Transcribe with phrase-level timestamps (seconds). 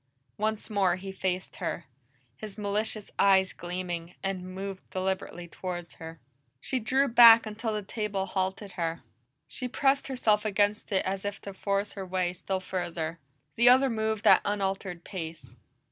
[0.39, 1.85] Once more he faced her,
[2.35, 6.19] his malicious eyes gleaming, and moved deliberately toward her.
[6.59, 9.03] She drew back until the table halted her;
[9.47, 13.19] she pressed herself against it as if to force her way still further.
[13.57, 15.53] The other moved at unaltered pace.